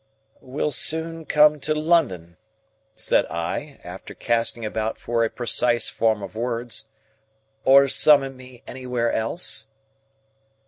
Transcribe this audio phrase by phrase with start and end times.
[0.41, 2.37] "Will soon come to London,"
[2.95, 6.87] said I, after casting about for a precise form of words,
[7.65, 9.67] "or summon me anywhere else?"